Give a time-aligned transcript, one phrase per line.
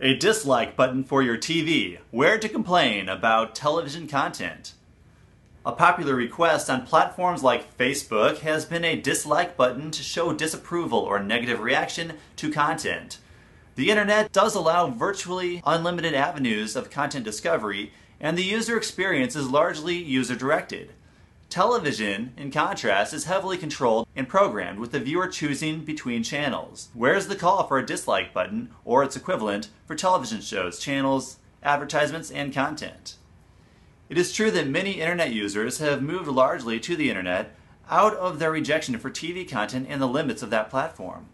[0.00, 1.98] A dislike button for your TV.
[2.10, 4.72] Where to complain about television content.
[5.64, 10.98] A popular request on platforms like Facebook has been a dislike button to show disapproval
[10.98, 13.18] or negative reaction to content.
[13.76, 19.48] The internet does allow virtually unlimited avenues of content discovery, and the user experience is
[19.48, 20.90] largely user directed.
[21.54, 26.88] Television, in contrast, is heavily controlled and programmed with the viewer choosing between channels.
[26.94, 32.32] Where's the call for a dislike button or its equivalent for television shows, channels, advertisements,
[32.32, 33.14] and content?
[34.08, 37.54] It is true that many internet users have moved largely to the internet
[37.88, 41.26] out of their rejection for TV content and the limits of that platform.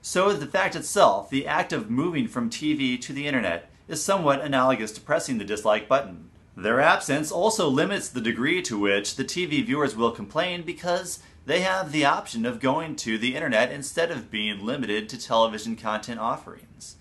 [0.00, 4.40] So the fact itself, the act of moving from TV to the internet, is somewhat
[4.40, 6.30] analogous to pressing the dislike button.
[6.56, 11.60] Their absence also limits the degree to which the TV viewers will complain because they
[11.60, 16.18] have the option of going to the internet instead of being limited to television content
[16.18, 16.96] offerings.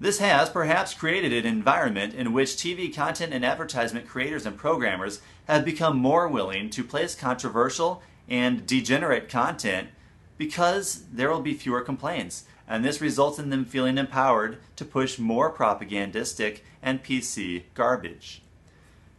[0.00, 5.20] This has perhaps created an environment in which TV content and advertisement creators and programmers
[5.46, 9.88] have become more willing to place controversial and degenerate content
[10.36, 15.18] because there will be fewer complaints, and this results in them feeling empowered to push
[15.20, 18.42] more propagandistic and PC garbage.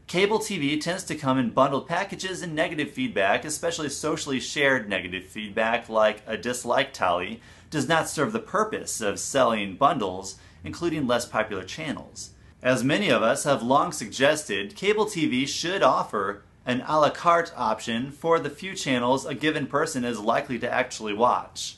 [0.09, 5.25] Cable TV tends to come in bundled packages and negative feedback, especially socially shared negative
[5.25, 11.27] feedback like a dislike tally, does not serve the purpose of selling bundles, including less
[11.27, 12.31] popular channels.
[12.63, 17.53] As many of us have long suggested, cable TV should offer an a la carte
[17.55, 21.77] option for the few channels a given person is likely to actually watch.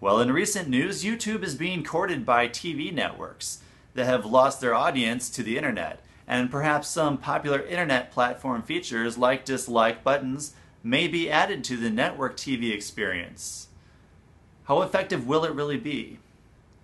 [0.00, 3.60] Well, in recent news, YouTube is being courted by TV networks
[3.94, 9.16] that have lost their audience to the internet and perhaps some popular internet platform features
[9.16, 13.68] like dislike buttons may be added to the network TV experience.
[14.64, 16.18] How effective will it really be?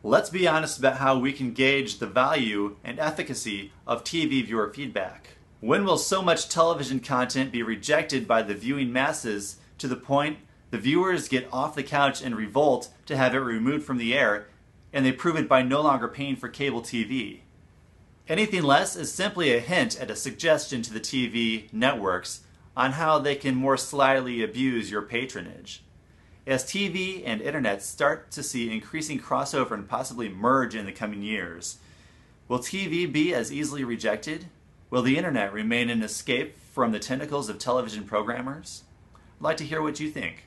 [0.02, 4.72] Let's be honest about how we can gauge the value and efficacy of TV viewer
[4.72, 5.36] feedback.
[5.60, 10.38] When will so much television content be rejected by the viewing masses to the point
[10.70, 14.48] the viewers get off the couch and revolt to have it removed from the air
[14.92, 17.40] and they prove it by no longer paying for cable TV?
[18.26, 22.40] Anything less is simply a hint at a suggestion to the TV networks
[22.74, 25.84] on how they can more slyly abuse your patronage.
[26.46, 31.22] As TV and internet start to see increasing crossover and possibly merge in the coming
[31.22, 31.76] years,
[32.48, 34.46] will TV be as easily rejected?
[34.88, 38.84] Will the internet remain an escape from the tentacles of television programmers?
[39.38, 40.44] I'd like to hear what you think.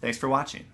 [0.00, 0.66] Thanks for watching.